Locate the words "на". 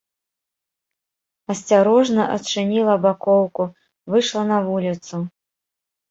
4.53-4.57